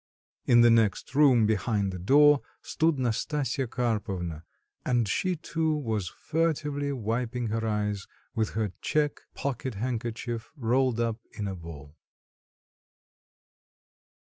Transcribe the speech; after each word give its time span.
In 0.47 0.61
the 0.61 0.71
next 0.71 1.13
room, 1.13 1.45
behind 1.45 1.91
the 1.91 1.99
door, 1.99 2.41
stood 2.63 2.97
Nastasya 2.97 3.67
Karpovna, 3.67 4.41
and 4.83 5.07
she 5.07 5.35
too 5.35 5.75
was 5.75 6.07
furtively 6.07 6.91
wiping 6.91 7.49
her 7.49 7.63
eyes 7.67 8.07
with 8.33 8.53
her 8.57 8.73
check 8.81 9.21
pocket 9.35 9.75
handkerchief 9.75 10.49
rolled 10.57 10.99
up 10.99 11.19
in 11.33 11.47
a 11.47 11.53
ball. 11.53 11.95